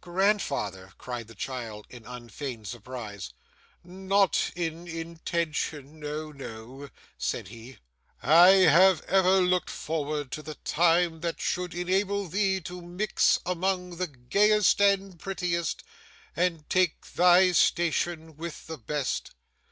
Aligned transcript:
'Grandfather!' 0.00 0.92
cried 0.96 1.26
the 1.26 1.34
child 1.34 1.88
in 1.90 2.06
unfeigned 2.06 2.68
surprise. 2.68 3.34
'Not 3.82 4.52
in 4.54 4.86
intention 4.86 5.98
no 5.98 6.30
no,' 6.30 6.88
said 7.18 7.48
he. 7.48 7.78
'I 8.22 8.48
have 8.68 9.00
ever 9.08 9.40
looked 9.40 9.70
forward 9.70 10.30
to 10.30 10.40
the 10.44 10.54
time 10.54 11.18
that 11.22 11.40
should 11.40 11.74
enable 11.74 12.28
thee 12.28 12.60
to 12.60 12.80
mix 12.80 13.40
among 13.44 13.96
the 13.96 14.06
gayest 14.06 14.80
and 14.80 15.18
prettiest, 15.18 15.82
and 16.36 16.70
take 16.70 17.04
thy 17.14 17.50
station 17.50 18.36
with 18.36 18.68
the 18.68 18.78
best. 18.78 19.32